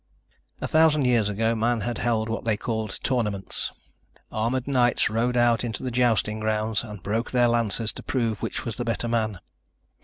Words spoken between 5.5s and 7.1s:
into the jousting grounds and